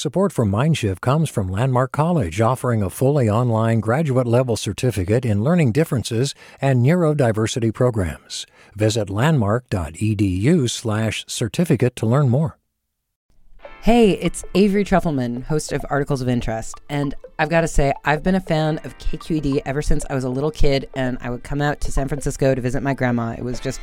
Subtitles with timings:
[0.00, 5.44] Support for Mindshift comes from Landmark College, offering a fully online graduate level certificate in
[5.44, 8.46] learning differences and neurodiversity programs.
[8.74, 12.56] Visit landmark.edu/slash certificate to learn more.
[13.82, 16.80] Hey, it's Avery Trufelman, host of Articles of Interest.
[16.88, 20.24] And I've got to say, I've been a fan of KQED ever since I was
[20.24, 23.34] a little kid and I would come out to San Francisco to visit my grandma.
[23.36, 23.82] It was just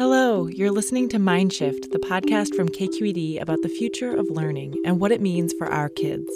[0.00, 4.98] Hello, you're listening to Mindshift, the podcast from KQED about the future of learning and
[4.98, 6.26] what it means for our kids.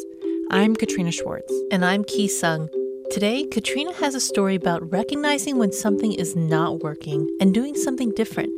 [0.50, 1.50] I'm Katrina Schwartz.
[1.70, 2.68] And I'm Ki Sung.
[3.10, 8.12] Today, Katrina has a story about recognizing when something is not working and doing something
[8.12, 8.52] different,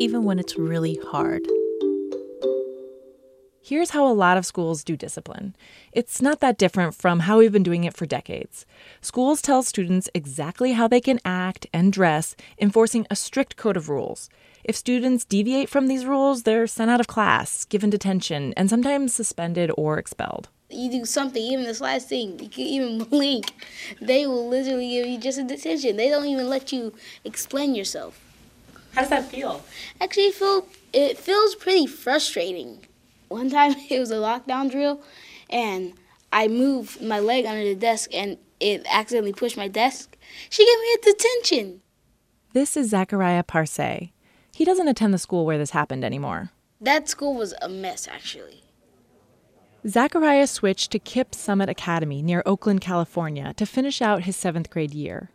[0.00, 1.46] even when it's really hard.
[3.62, 5.54] Here's how a lot of schools do discipline.
[5.92, 8.64] It's not that different from how we've been doing it for decades.
[9.02, 13.90] Schools tell students exactly how they can act and dress, enforcing a strict code of
[13.90, 14.30] rules.
[14.68, 19.14] If students deviate from these rules, they're sent out of class, given detention, and sometimes
[19.14, 20.50] suspended or expelled.
[20.68, 23.50] You do something, even the slightest thing, you can even blink,
[23.98, 25.96] they will literally give you just a detention.
[25.96, 26.92] They don't even let you
[27.24, 28.20] explain yourself.
[28.92, 29.64] How does that feel?
[30.02, 32.80] Actually, it, feel, it feels pretty frustrating.
[33.28, 35.00] One time it was a lockdown drill,
[35.48, 35.94] and
[36.30, 40.14] I moved my leg under the desk, and it accidentally pushed my desk.
[40.50, 41.80] She gave me a detention.
[42.52, 44.10] This is Zachariah Parse.
[44.58, 46.50] He doesn't attend the school where this happened anymore.
[46.80, 48.64] That school was a mess, actually.
[49.86, 54.92] Zachariah switched to KIPP Summit Academy near Oakland, California to finish out his seventh grade
[54.92, 55.30] year.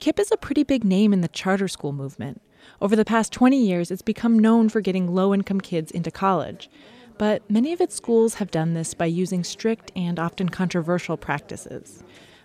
[0.00, 2.40] KIPP is a pretty big name in the charter school movement.
[2.80, 6.70] Over the past 20 years, it's become known for getting low income kids into college.
[7.18, 12.02] But many of its schools have done this by using strict and often controversial practices.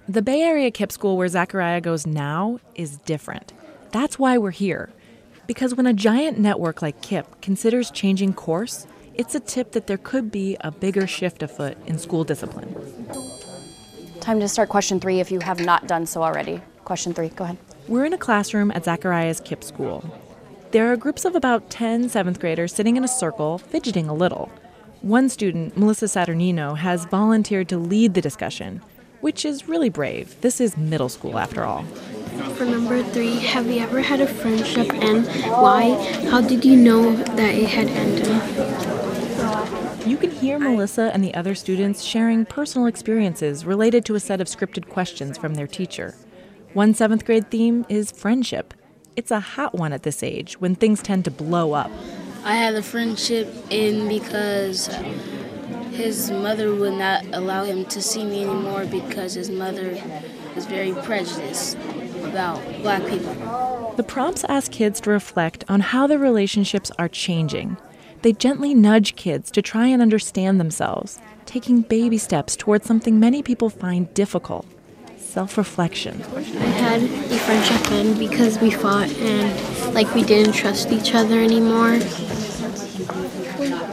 [0.10, 3.54] The Bay Area KIPP school where Zachariah goes now is different.
[3.94, 4.90] That's why we're here.
[5.50, 9.98] Because when a giant network like KIPP considers changing course, it's a tip that there
[9.98, 12.72] could be a bigger shift afoot in school discipline.
[14.20, 16.62] Time to start question three if you have not done so already.
[16.86, 17.58] Question three, go ahead.
[17.88, 20.06] We're in a classroom at Zachariah's KIPP school.
[20.70, 24.52] There are groups of about 10 seventh graders sitting in a circle, fidgeting a little.
[25.02, 28.84] One student, Melissa Saturnino, has volunteered to lead the discussion,
[29.22, 30.40] which is really brave.
[30.42, 31.86] This is middle school, after all.
[32.40, 35.92] For number three, have you ever had a friendship and why?
[36.30, 38.28] How did you know that it had ended?
[40.08, 44.40] You can hear Melissa and the other students sharing personal experiences related to a set
[44.40, 46.16] of scripted questions from their teacher.
[46.74, 48.74] One seventh grade theme is friendship.
[49.18, 51.92] It's a hot one at this age when things tend to blow up.
[52.46, 54.88] I had a friendship in because
[55.92, 60.02] his mother would not allow him to see me anymore because his mother
[60.56, 61.78] is very prejudiced
[62.30, 63.94] about black people.
[63.98, 67.78] The prompts ask kids to reflect on how their relationships are changing.
[68.22, 73.42] They gently nudge kids to try and understand themselves, taking baby steps towards something many
[73.42, 74.66] people find difficult
[75.18, 76.22] self reflection.
[76.36, 81.40] I had a friendship end because we fought and like we didn't trust each other
[81.40, 82.00] anymore.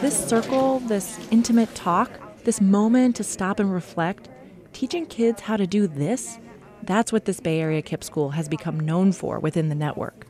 [0.00, 2.10] This circle, this intimate talk,
[2.44, 4.28] this moment to stop and reflect,
[4.72, 6.39] teaching kids how to do this,
[6.86, 10.27] that's what this Bay Area KIPP school has become known for within the network.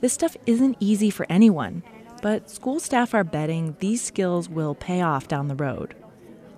[0.00, 1.82] This stuff isn't easy for anyone,
[2.22, 5.94] but school staff are betting these skills will pay off down the road.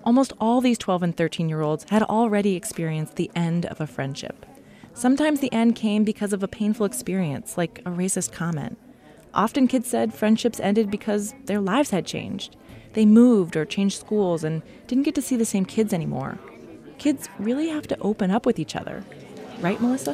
[0.03, 3.87] Almost all these 12 and 13 year olds had already experienced the end of a
[3.87, 4.45] friendship.
[4.93, 8.77] Sometimes the end came because of a painful experience, like a racist comment.
[9.33, 12.55] Often kids said friendships ended because their lives had changed.
[12.93, 16.37] They moved or changed schools and didn't get to see the same kids anymore.
[16.99, 19.03] Kids really have to open up with each other.
[19.63, 20.13] Right, Melissa?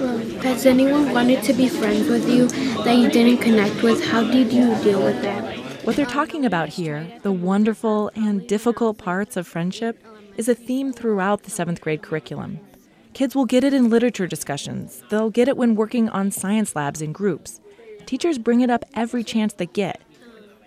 [0.00, 2.48] Well, has anyone wanted to be friends with you
[2.82, 4.04] that you didn't connect with?
[4.04, 5.56] How did you deal with that?
[5.86, 10.02] What they're talking about here, the wonderful and difficult parts of friendship,
[10.36, 12.58] is a theme throughout the seventh grade curriculum.
[13.14, 17.00] Kids will get it in literature discussions, they'll get it when working on science labs
[17.00, 17.60] in groups.
[18.04, 20.02] Teachers bring it up every chance they get.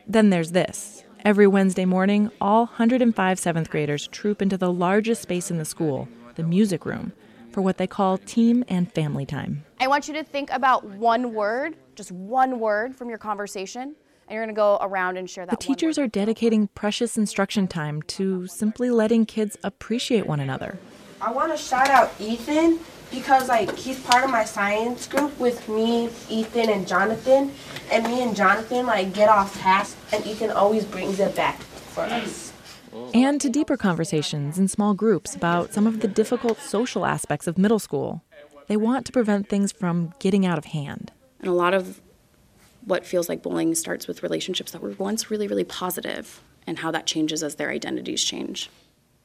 [0.07, 1.03] Then there's this.
[1.25, 6.07] Every Wednesday morning, all 105 seventh graders troop into the largest space in the school,
[6.35, 7.11] the music room,
[7.51, 9.63] for what they call team and family time.
[9.79, 14.35] I want you to think about one word, just one word from your conversation, and
[14.35, 15.59] you're going to go around and share that.
[15.59, 20.77] The teachers are dedicating precious instruction time to simply letting kids appreciate one another.
[21.19, 22.79] I want to shout out Ethan
[23.11, 27.51] because like he's part of my science group with me, Ethan, and Jonathan.
[27.91, 32.03] And me and Jonathan like get off task, and Ethan always brings it back for
[32.03, 32.50] us.
[33.13, 37.57] And to deeper conversations in small groups about some of the difficult social aspects of
[37.57, 38.23] middle school.
[38.67, 41.11] They want to prevent things from getting out of hand.
[41.39, 42.01] And a lot of
[42.85, 46.91] what feels like bullying starts with relationships that were once really, really positive and how
[46.91, 48.69] that changes as their identities change.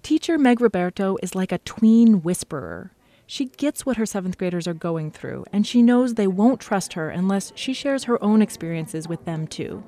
[0.02, 2.92] Teacher Meg Roberto is like a tween whisperer.
[3.26, 6.92] She gets what her seventh graders are going through, and she knows they won't trust
[6.92, 9.82] her unless she shares her own experiences with them too.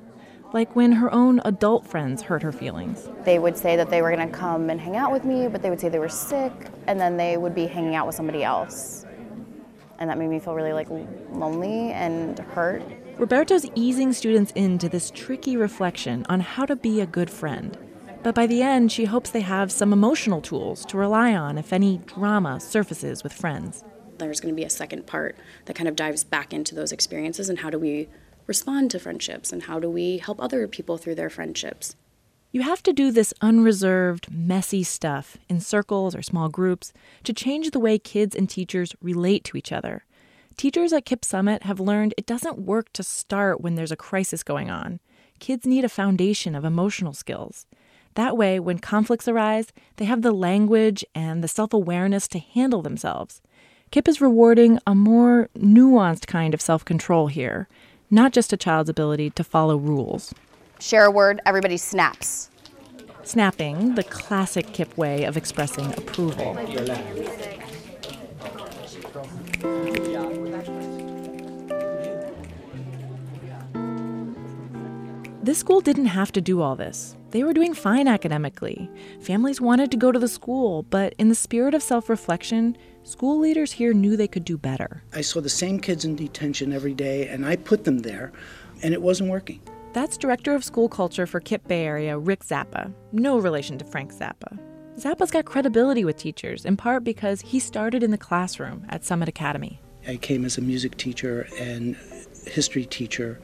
[0.52, 3.08] Like when her own adult friends hurt her feelings.
[3.24, 5.60] They would say that they were going to come and hang out with me, but
[5.60, 6.52] they would say they were sick,
[6.86, 9.04] and then they would be hanging out with somebody else.
[9.98, 10.88] And that made me feel really like
[11.32, 12.82] lonely and hurt.
[13.18, 17.76] Roberto's easing students into this tricky reflection on how to be a good friend.
[18.22, 21.72] But by the end, she hopes they have some emotional tools to rely on if
[21.72, 23.84] any drama surfaces with friends.
[24.18, 25.36] There's going to be a second part
[25.66, 28.08] that kind of dives back into those experiences and how do we
[28.48, 31.94] respond to friendships and how do we help other people through their friendships.
[32.50, 37.70] You have to do this unreserved, messy stuff in circles or small groups to change
[37.70, 40.04] the way kids and teachers relate to each other.
[40.56, 44.42] Teachers at KIPP Summit have learned it doesn't work to start when there's a crisis
[44.42, 44.98] going on.
[45.38, 47.66] Kids need a foundation of emotional skills.
[48.14, 52.82] That way, when conflicts arise, they have the language and the self awareness to handle
[52.82, 53.42] themselves.
[53.92, 57.68] KIPP is rewarding a more nuanced kind of self control here,
[58.10, 60.34] not just a child's ability to follow rules.
[60.80, 62.50] Share a word, everybody snaps.
[63.24, 66.54] Snapping, the classic KIPP way of expressing approval.
[75.42, 77.17] This school didn't have to do all this.
[77.30, 78.90] They were doing fine academically.
[79.20, 83.38] Families wanted to go to the school, but in the spirit of self reflection, school
[83.38, 85.02] leaders here knew they could do better.
[85.12, 88.32] I saw the same kids in detention every day, and I put them there,
[88.82, 89.60] and it wasn't working.
[89.92, 92.92] That's Director of School Culture for KIPP Bay Area, Rick Zappa.
[93.12, 94.58] No relation to Frank Zappa.
[94.98, 99.28] Zappa's got credibility with teachers, in part because he started in the classroom at Summit
[99.28, 99.80] Academy.
[100.06, 101.96] I came as a music teacher and
[102.46, 103.40] history teacher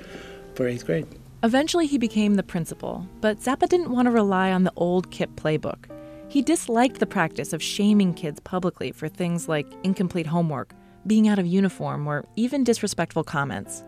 [0.54, 1.06] for eighth grade.
[1.44, 5.34] Eventually, he became the principal, but Zappa didn't want to rely on the old KIPP
[5.34, 5.90] playbook.
[6.26, 10.72] He disliked the practice of shaming kids publicly for things like incomplete homework,
[11.06, 13.84] being out of uniform, or even disrespectful comments.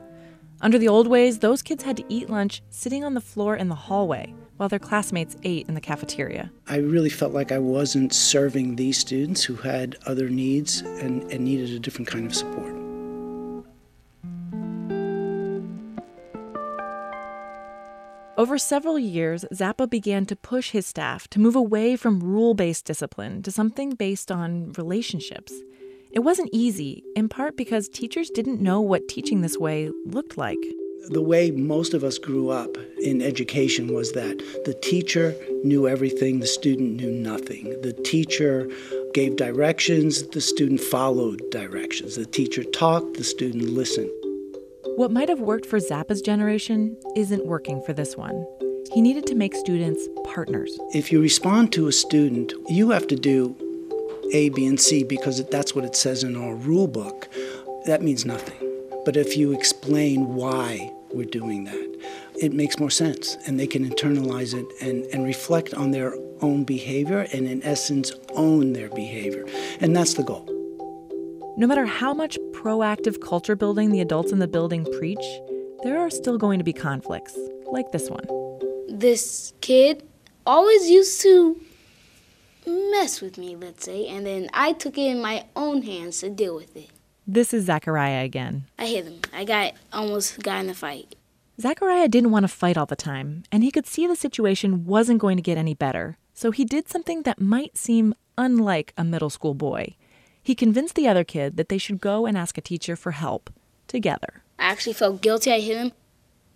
[0.60, 3.70] Under the old ways, those kids had to eat lunch sitting on the floor in
[3.70, 6.52] the hallway while their classmates ate in the cafeteria.
[6.66, 11.46] I really felt like I wasn't serving these students who had other needs and, and
[11.46, 12.75] needed a different kind of support.
[18.36, 22.84] Over several years, Zappa began to push his staff to move away from rule based
[22.84, 25.54] discipline to something based on relationships.
[26.10, 30.58] It wasn't easy, in part because teachers didn't know what teaching this way looked like.
[31.08, 35.34] The way most of us grew up in education was that the teacher
[35.64, 37.70] knew everything, the student knew nothing.
[37.80, 38.68] The teacher
[39.14, 42.16] gave directions, the student followed directions.
[42.16, 44.10] The teacher talked, the student listened.
[44.96, 48.46] What might have worked for Zappa's generation isn't working for this one.
[48.94, 50.74] He needed to make students partners.
[50.94, 53.54] If you respond to a student, you have to do
[54.32, 57.28] A, B, and C because that's what it says in our rule book.
[57.84, 58.56] That means nothing.
[59.04, 62.00] But if you explain why we're doing that,
[62.40, 66.64] it makes more sense and they can internalize it and, and reflect on their own
[66.64, 69.44] behavior and, in essence, own their behavior.
[69.78, 70.48] And that's the goal.
[71.58, 75.24] No matter how much proactive culture building the adults in the building preach,
[75.84, 77.38] there are still going to be conflicts,
[77.70, 78.26] like this one.
[78.88, 80.02] This kid
[80.44, 81.60] always used to
[82.66, 86.28] mess with me, let's say, and then I took it in my own hands to
[86.28, 86.90] deal with it.
[87.24, 88.64] This is Zachariah again.
[88.80, 89.20] I hit him.
[89.32, 91.14] I got almost got in a fight.
[91.60, 95.20] Zachariah didn't want to fight all the time, and he could see the situation wasn't
[95.20, 96.18] going to get any better.
[96.34, 99.94] So he did something that might seem unlike a middle school boy.
[100.46, 103.50] He convinced the other kid that they should go and ask a teacher for help
[103.88, 104.42] together.
[104.58, 105.92] I actually felt guilty I hit him,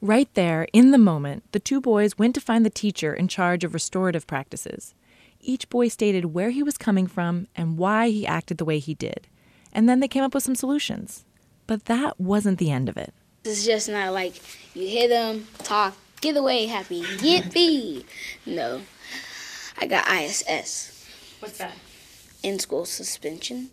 [0.03, 3.65] Right there, in the moment, the two boys went to find the teacher in charge
[3.65, 4.95] of restorative practices.
[5.43, 8.95] Each boy stated where he was coming from and why he acted the way he
[8.95, 9.29] did.
[9.75, 11.27] And then they came up with some solutions.
[11.67, 13.13] But that wasn't the end of it.
[13.45, 14.41] It's just not like
[14.75, 18.05] you hit them, talk, get away, happy, yippee.
[18.47, 18.81] No,
[19.79, 21.07] I got ISS.
[21.41, 21.77] What's that?
[22.43, 23.71] In school suspension.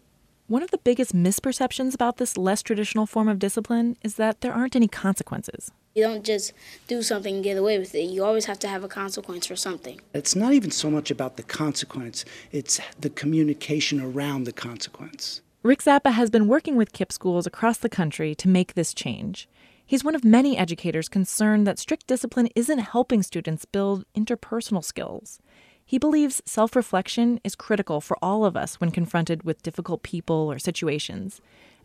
[0.49, 4.53] One of the biggest misperceptions about this less traditional form of discipline is that there
[4.53, 5.71] aren't any consequences.
[5.93, 6.53] You don't just
[6.87, 8.03] do something and get away with it.
[8.03, 9.99] You always have to have a consequence for something.
[10.13, 12.23] It's not even so much about the consequence,
[12.53, 15.41] it's the communication around the consequence.
[15.63, 19.49] Rick Zappa has been working with KIPP schools across the country to make this change.
[19.85, 25.41] He's one of many educators concerned that strict discipline isn't helping students build interpersonal skills.
[25.89, 30.51] He believes self reflection is critical for all of us when confronted with difficult people
[30.51, 31.39] or situations.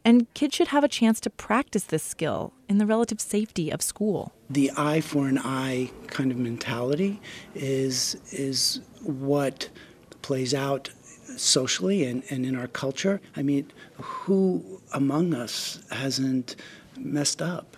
[0.04, 3.80] And kids should have a chance to practice this skill in the relative safety of
[3.80, 4.32] school.
[4.50, 7.20] The eye for an eye kind of mentality
[7.54, 9.68] is, is what
[10.22, 10.90] plays out
[11.36, 13.20] socially and, and in our culture.
[13.36, 16.56] I mean, who among us hasn't
[16.98, 17.76] messed up?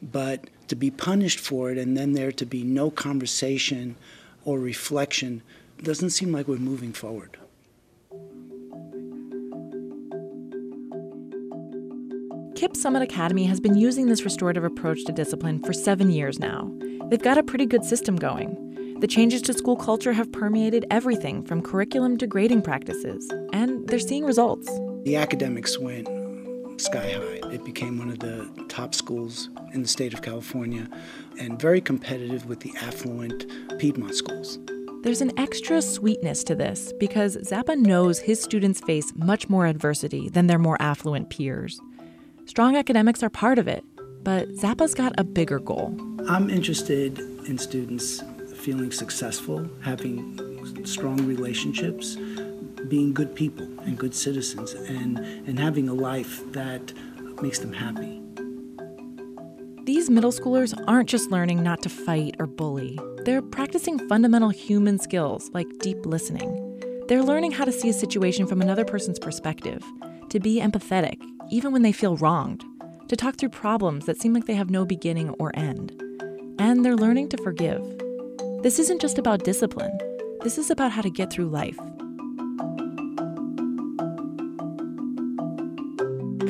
[0.00, 3.96] But to be punished for it and then there to be no conversation
[4.46, 5.42] or reflection
[5.82, 7.36] doesn't seem like we're moving forward.
[12.54, 16.72] KIPP Summit Academy has been using this restorative approach to discipline for seven years now.
[17.08, 18.96] They've got a pretty good system going.
[19.00, 23.98] The changes to school culture have permeated everything from curriculum to grading practices, and they're
[23.98, 24.66] seeing results.
[25.04, 26.08] The academics went
[26.80, 27.52] sky high.
[27.52, 30.88] It became one of the top schools in the state of California
[31.38, 33.46] and very competitive with the affluent
[33.78, 34.58] Piedmont schools.
[35.02, 40.28] There's an extra sweetness to this because Zappa knows his students face much more adversity
[40.28, 41.80] than their more affluent peers.
[42.46, 43.84] Strong academics are part of it,
[44.22, 45.96] but Zappa's got a bigger goal.
[46.28, 48.22] I'm interested in students
[48.56, 52.16] feeling successful, having strong relationships,
[52.88, 56.92] being good people and good citizens, and, and having a life that
[57.42, 58.20] makes them happy.
[59.84, 65.00] These middle schoolers aren't just learning not to fight or bully, they're practicing fundamental human
[65.00, 66.48] skills like deep listening.
[67.08, 69.82] They're learning how to see a situation from another person's perspective,
[70.28, 72.64] to be empathetic, even when they feel wronged,
[73.08, 76.00] to talk through problems that seem like they have no beginning or end.
[76.60, 77.82] And they're learning to forgive.
[78.62, 79.98] This isn't just about discipline,
[80.42, 81.78] this is about how to get through life.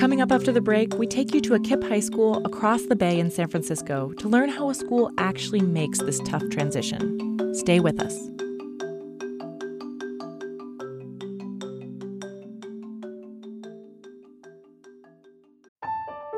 [0.06, 2.94] Coming up after the break, we take you to a KIPP high school across the
[2.94, 7.52] bay in San Francisco to learn how a school actually makes this tough transition.
[7.52, 8.16] Stay with us.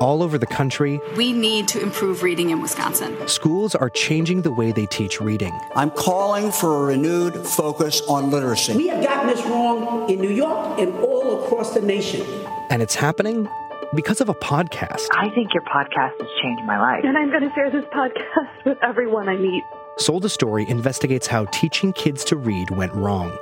[0.01, 3.27] All over the country, We need to improve reading in Wisconsin.
[3.27, 5.53] schools are changing the way they teach reading.
[5.75, 8.75] I'm calling for a renewed focus on literacy.
[8.77, 12.25] We have gotten this wrong in New York and all across the nation.
[12.69, 13.47] And it's happening
[13.95, 15.07] because of a podcast.
[15.13, 17.03] I think your podcast has changed my life.
[17.03, 19.63] And I'm going to share this podcast with everyone I meet.
[19.97, 23.35] Sold a Story investigates how teaching kids to read went wrong.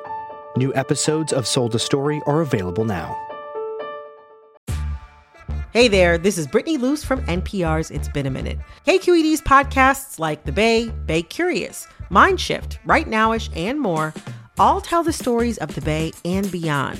[0.55, 3.15] New episodes of Sold a Story are available now.
[5.74, 8.57] Hey there, this is Brittany Luce from NPR's It's Been a Minute.
[8.88, 14.13] KQED's podcasts like The Bay, Bay Curious, Mindshift, Right Nowish, and more
[14.57, 17.00] all tell the stories of the Bay and beyond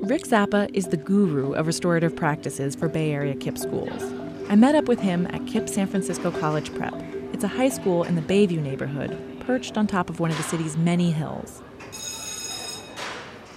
[0.00, 4.02] Rick Zappa is the guru of restorative practices for Bay Area KIPP schools.
[4.48, 6.94] I met up with him at KIPP San Francisco College Prep.
[7.32, 10.44] It's a high school in the Bayview neighborhood, perched on top of one of the
[10.44, 11.62] city's many hills.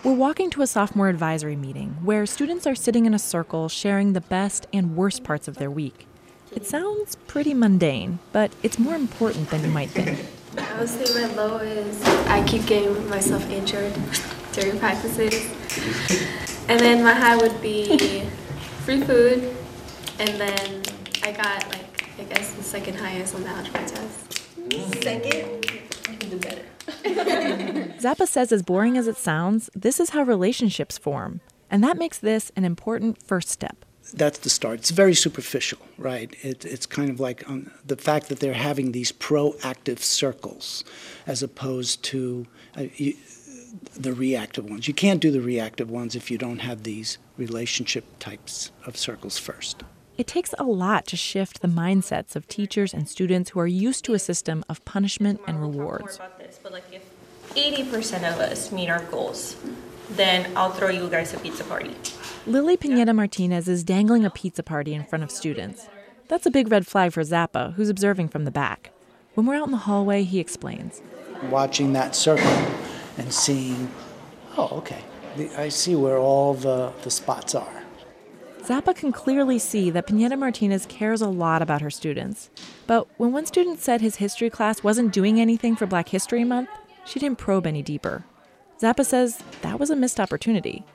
[0.04, 4.14] We're walking to a sophomore advisory meeting where students are sitting in a circle sharing
[4.14, 6.08] the best and worst parts of their week.
[6.52, 10.26] It sounds pretty mundane, but it's more important than you might think.
[10.58, 13.94] I would say my low is I keep getting myself injured
[14.54, 15.50] during practices.
[16.70, 18.22] And then my high would be
[18.86, 19.56] free food.
[20.20, 20.84] And then
[21.24, 24.44] I got like I guess the second highest on the algebra test.
[25.04, 25.66] Second,
[26.12, 26.62] you can do better.
[28.00, 31.42] Zappa says, as boring as it sounds, this is how relationships form.
[31.70, 33.86] And that makes this an important first step.
[34.14, 34.80] that's the start.
[34.80, 36.36] It's very superficial, right?
[36.42, 40.84] It, it's kind of like um, the fact that they're having these proactive circles
[41.26, 42.46] as opposed to
[42.78, 43.16] uh, you,
[43.96, 44.88] the reactive ones.
[44.88, 49.38] You can't do the reactive ones if you don't have these relationship types of circles
[49.38, 49.84] first.
[50.18, 54.06] It takes a lot to shift the mindsets of teachers and students who are used
[54.06, 56.20] to a system of punishment and rewards.
[56.38, 57.04] This, but like if
[57.56, 59.56] 80% of us meet our goals,
[60.12, 61.96] then I'll throw you guys a pizza party.
[62.46, 65.88] Lily Pineda Martinez is dangling a pizza party in front of students.
[66.28, 68.92] That's a big red flag for Zappa, who's observing from the back.
[69.34, 71.02] When we're out in the hallway, he explains.
[71.50, 72.46] Watching that circle
[73.18, 73.90] and seeing,
[74.58, 75.04] oh, okay,
[75.58, 77.84] I see where all the, the spots are.
[78.64, 82.52] Zappa can clearly see that Pineda Martinez cares a lot about her students.
[82.86, 86.70] But when one student said his history class wasn't doing anything for Black History Month,
[87.04, 88.24] she didn't probe any deeper.
[88.80, 90.86] Zappa says that was a missed opportunity.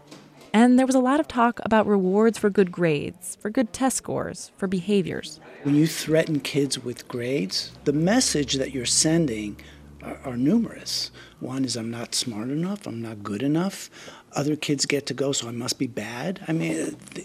[0.52, 3.96] And there was a lot of talk about rewards for good grades, for good test
[3.96, 5.40] scores, for behaviors.
[5.64, 9.61] When you threaten kids with grades, the message that you're sending
[10.07, 11.11] are, are numerous.
[11.41, 13.91] One is, I'm not smart enough, I'm not good enough.
[14.33, 16.41] Other kids get to go, so I must be bad.
[16.49, 17.21] I mean, uh,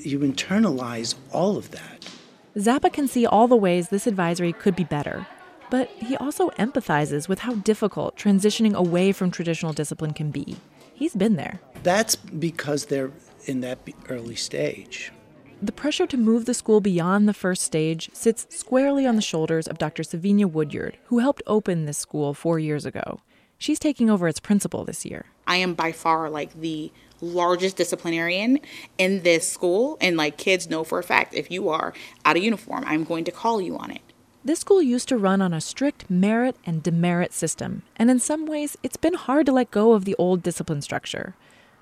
[0.00, 2.08] you internalize all of that.
[2.56, 5.26] Zappa can see all the ways this advisory could be better,
[5.70, 10.56] but he also empathizes with how difficult transitioning away from traditional discipline can be.
[10.94, 11.60] He's been there.
[11.82, 13.10] That's because they're
[13.46, 15.12] in that early stage.
[15.64, 19.66] The pressure to move the school beyond the first stage sits squarely on the shoulders
[19.66, 20.02] of Dr.
[20.02, 23.20] Savinia Woodyard, who helped open this school four years ago.
[23.56, 25.24] She's taking over its principal this year.
[25.46, 26.92] I am by far like the
[27.22, 28.60] largest disciplinarian
[28.98, 31.94] in this school, and like kids know for a fact if you are
[32.26, 34.02] out of uniform, I'm going to call you on it.
[34.44, 38.44] This school used to run on a strict merit and demerit system, and in some
[38.44, 41.34] ways, it's been hard to let go of the old discipline structure.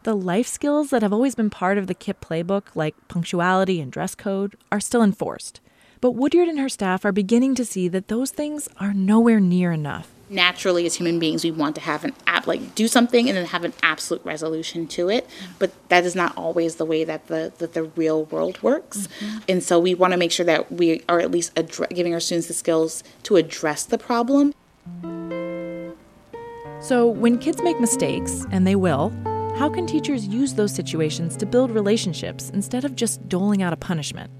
[0.05, 3.93] The life skills that have always been part of the KIPP playbook, like punctuality and
[3.93, 5.61] dress code, are still enforced.
[6.01, 9.71] But Woodyard and her staff are beginning to see that those things are nowhere near
[9.71, 13.37] enough naturally as human beings we want to have an app like do something and
[13.37, 17.27] then have an absolute resolution to it but that is not always the way that
[17.27, 19.38] the that the real world works mm-hmm.
[19.47, 22.21] and so we want to make sure that we are at least addre- giving our
[22.21, 24.55] students the skills to address the problem
[26.81, 29.12] so when kids make mistakes and they will
[29.57, 33.77] how can teachers use those situations to build relationships instead of just doling out a
[33.77, 34.31] punishment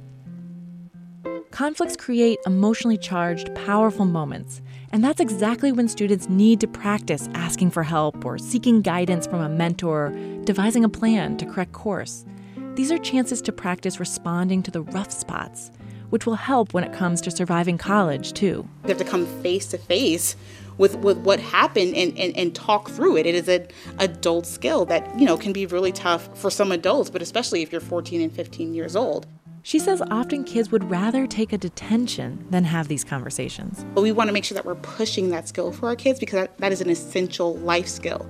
[1.51, 7.71] conflicts create emotionally charged powerful moments and that's exactly when students need to practice asking
[7.71, 12.27] for help or seeking guidance from a mentor, devising a plan to correct course.
[12.75, 15.71] These are chances to practice responding to the rough spots,
[16.11, 18.69] which will help when it comes to surviving college, too.
[18.83, 20.37] You have to come face to face
[20.79, 23.27] with, with what happened and, and, and talk through it.
[23.27, 23.67] It is an
[23.99, 27.73] adult skill that, you know, can be really tough for some adults, but especially if
[27.73, 29.27] you're 14 and 15 years old.
[29.65, 33.87] She says often kids would rather take a detention than have these conversations.
[33.95, 36.41] But we want to make sure that we're pushing that skill for our kids because
[36.41, 38.29] that, that is an essential life skill.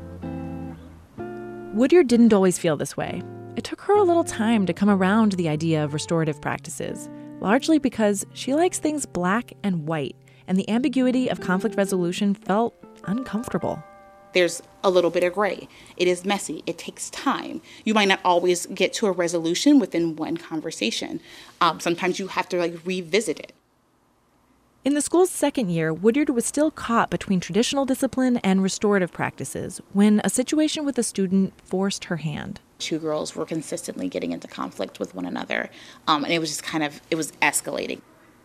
[1.73, 3.23] Woodyard didn't always feel this way.
[3.57, 7.09] It took her a little time to come around the idea of restorative practices,
[7.41, 12.75] largely because she likes things black and white, and the ambiguity of conflict resolution felt
[13.05, 13.83] uncomfortable
[14.33, 15.69] there's a little bit of gray.
[15.97, 16.63] It is messy.
[16.67, 17.61] It takes time.
[17.85, 21.21] You might not always get to a resolution within one conversation.
[21.61, 23.53] Um, sometimes you have to like revisit it.
[24.85, 29.81] In the school's second year, Woodyard was still caught between traditional discipline and restorative practices
[29.93, 32.61] when a situation with a student forced her hand.
[32.81, 35.71] Two girls were consistently getting into conflict with one another,
[36.09, 38.01] um, and it was just kind of it was escalating.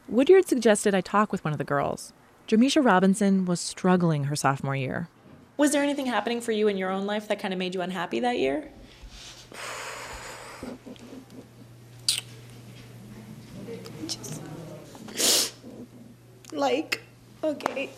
[0.09, 2.13] Woodyard suggested I talk with one of the girls.
[2.47, 5.09] Jermisha Robinson was struggling her sophomore year.
[5.57, 7.81] Was there anything happening for you in your own life that kind of made you
[7.81, 8.69] unhappy that year?
[14.07, 14.41] Just
[16.53, 17.01] like,
[17.43, 17.89] okay,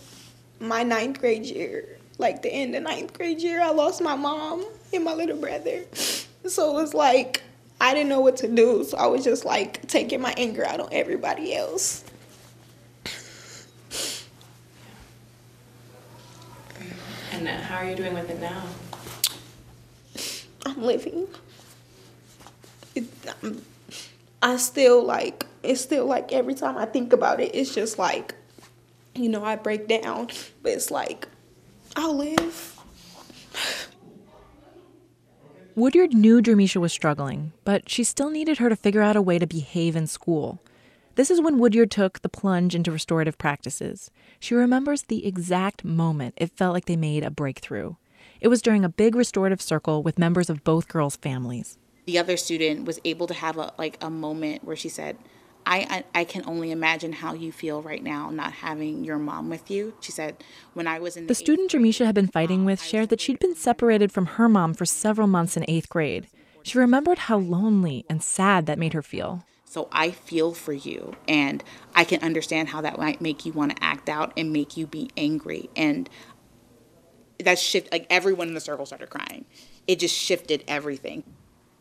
[0.60, 4.66] my ninth grade year, like the end of ninth grade year, I lost my mom
[4.92, 5.84] and my little brother.
[6.48, 7.44] So it was like,
[7.82, 8.84] I didn't know what to do.
[8.84, 12.04] So I was just like taking my anger out on everybody else.
[17.32, 18.64] And uh, how are you doing with it now?
[20.66, 21.28] I'm living.
[22.96, 23.06] It,
[23.42, 23.62] I'm,
[24.42, 28.36] I still like, it's still like every time I think about it, it's just like,
[29.16, 30.28] you know, I break down,
[30.64, 31.28] but it's like,
[31.96, 32.79] I'll live.
[35.80, 39.40] Woodyard knew Jermisha was struggling, but she still needed her to figure out a way
[39.40, 40.62] to behave in school.
[41.16, 44.12] This is when Woodyard took the plunge into restorative practices.
[44.42, 47.96] She remembers the exact moment it felt like they made a breakthrough.
[48.42, 51.78] It was during a big restorative circle with members of both girls' families.
[52.06, 55.16] the other student was able to have a like a moment where she said,
[55.66, 59.50] I, I, I can only imagine how you feel right now not having your mom
[59.50, 59.94] with you.
[60.00, 60.44] She said,
[60.74, 63.40] when I was in The student Jermisha had been fighting um, with shared that she'd
[63.40, 66.28] been separated from her mom for several months in eighth grade.
[66.64, 69.46] She remembered how lonely and sad that made her feel.
[69.66, 73.76] So I feel for you, and I can understand how that might make you want
[73.76, 75.70] to act out and make you be angry.
[75.76, 76.10] And
[77.44, 79.46] that shift, like everyone in the circle started crying.
[79.88, 81.24] It just shifted everything.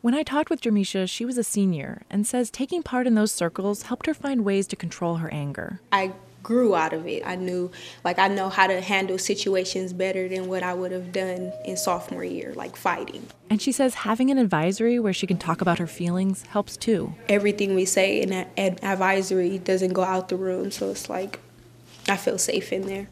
[0.01, 3.33] When I talked with Jermisha, she was a senior and says taking part in those
[3.33, 5.81] circles helped her find ways to control her anger.
[5.91, 6.13] I
[6.45, 7.25] grew out of it.
[7.27, 7.73] I knew,
[8.05, 11.77] like, I know how to handle situations better than what I would have done in
[11.77, 13.27] sophomore year, like fighting.
[13.51, 17.13] And she says having an advisory where she can talk about her feelings helps too.
[17.29, 21.41] Everything we say in that ad- advisory doesn't go out the room, so it's like
[22.09, 23.09] I feel safe in there.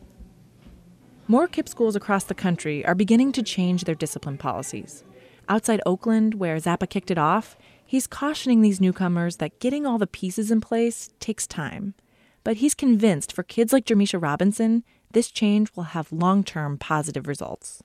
[1.27, 5.03] More KIPP schools across the country are beginning to change their discipline policies.
[5.49, 10.07] Outside Oakland, where Zappa kicked it off, he's cautioning these newcomers that getting all the
[10.07, 11.95] pieces in place takes time.
[12.43, 14.83] But he's convinced for kids like Jermisha Robinson,
[15.13, 17.83] this change will have long term positive results.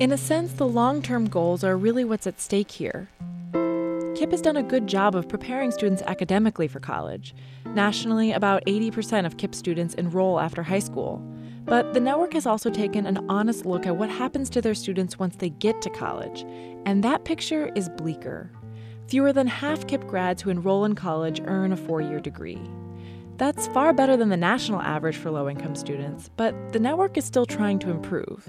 [0.00, 3.08] In a sense, the long term goals are really what's at stake here.
[4.24, 7.34] KIPP has done a good job of preparing students academically for college.
[7.66, 11.22] Nationally, about 80% of KIPP students enroll after high school.
[11.66, 15.18] But the network has also taken an honest look at what happens to their students
[15.18, 16.46] once they get to college,
[16.86, 18.50] and that picture is bleaker.
[19.08, 22.62] Fewer than half KIPP grads who enroll in college earn a four year degree.
[23.36, 27.26] That's far better than the national average for low income students, but the network is
[27.26, 28.48] still trying to improve.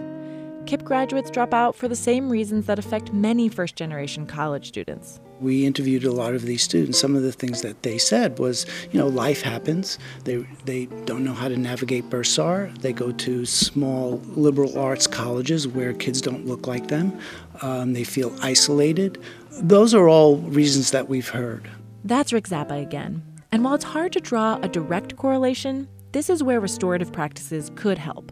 [0.66, 5.20] KIPP graduates drop out for the same reasons that affect many first generation college students.
[5.40, 6.98] We interviewed a lot of these students.
[6.98, 10.00] Some of the things that they said was, you know, life happens.
[10.24, 12.76] They, they don't know how to navigate Bursar.
[12.80, 17.18] They go to small liberal arts colleges where kids don't look like them.
[17.62, 19.22] Um, they feel isolated.
[19.52, 21.70] Those are all reasons that we've heard.
[22.04, 23.22] That's Rick Zappa again.
[23.52, 27.98] And while it's hard to draw a direct correlation, this is where restorative practices could
[27.98, 28.32] help.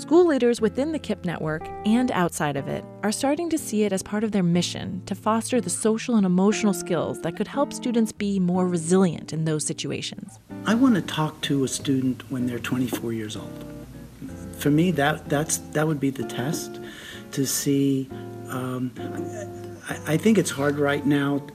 [0.00, 3.92] School leaders within the KIPP network and outside of it are starting to see it
[3.92, 7.70] as part of their mission to foster the social and emotional skills that could help
[7.70, 10.38] students be more resilient in those situations.
[10.64, 13.66] I want to talk to a student when they're 24 years old.
[14.56, 16.80] For me, that that's that would be the test
[17.32, 18.08] to see.
[18.48, 18.92] Um,
[19.86, 21.46] I, I think it's hard right now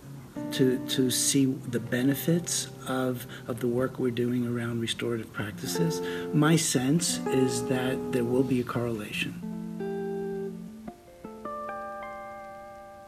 [0.51, 6.01] to, to see the benefits of, of the work we're doing around restorative practices.
[6.33, 9.41] My sense is that there will be a correlation.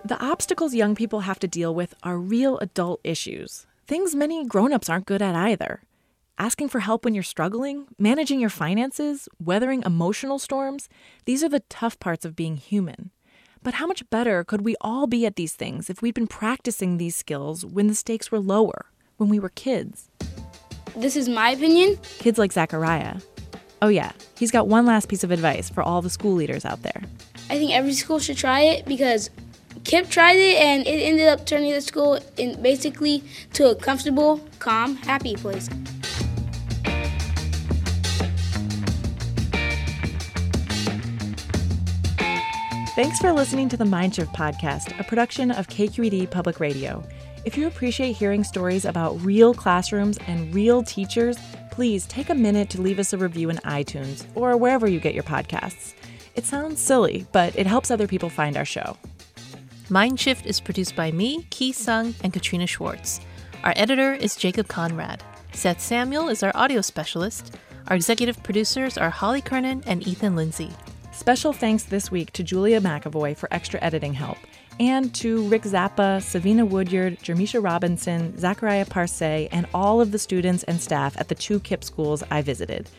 [0.05, 4.71] The obstacles young people have to deal with are real adult issues, things many grown
[4.71, 5.81] ups aren't good at either.
[6.37, 10.87] Asking for help when you're struggling, managing your finances, weathering emotional storms,
[11.25, 13.11] these are the tough parts of being human.
[13.63, 16.97] But how much better could we all be at these things if we'd been practicing
[16.97, 18.85] these skills when the stakes were lower,
[19.17, 20.09] when we were kids?
[20.95, 21.97] This is my opinion.
[22.19, 23.17] Kids like Zachariah.
[23.81, 26.81] Oh, yeah, he's got one last piece of advice for all the school leaders out
[26.81, 27.03] there.
[27.49, 29.29] I think every school should try it because
[29.83, 34.41] KIPP tried it and it ended up turning the school in basically to a comfortable,
[34.59, 35.69] calm, happy place.
[42.95, 47.03] Thanks for listening to the Mindshift podcast, a production of KQED Public Radio.
[47.47, 51.37] If you appreciate hearing stories about real classrooms and real teachers,
[51.71, 55.13] please take a minute to leave us a review in iTunes or wherever you get
[55.13, 55.93] your podcasts.
[56.35, 58.97] It sounds silly, but it helps other people find our show.
[59.87, 63.21] Mindshift is produced by me, Ki Sung, and Katrina Schwartz.
[63.63, 65.23] Our editor is Jacob Conrad.
[65.53, 67.55] Seth Samuel is our audio specialist.
[67.87, 70.71] Our executive producers are Holly Kernan and Ethan Lindsay.
[71.13, 74.37] Special thanks this week to Julia McEvoy for extra editing help,
[74.79, 80.63] and to Rick Zappa, Savina Woodyard, Jermisha Robinson, Zachariah Parsay, and all of the students
[80.63, 82.89] and staff at the two KIPP schools I visited.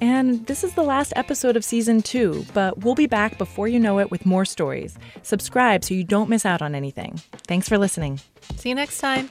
[0.00, 3.80] And this is the last episode of season two, but we'll be back before you
[3.80, 4.98] know it with more stories.
[5.22, 7.20] Subscribe so you don't miss out on anything.
[7.46, 8.20] Thanks for listening.
[8.56, 9.30] See you next time.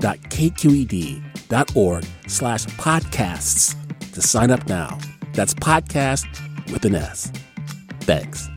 [0.00, 4.98] donate.kqed.org slash podcasts to sign up now.
[5.34, 6.26] That's podcast
[6.72, 7.30] with an S.
[8.00, 8.48] Thanks.